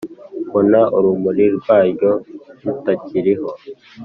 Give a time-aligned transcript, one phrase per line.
[0.47, 2.11] mbona urumuri rwaryo
[2.63, 3.49] rutakiriho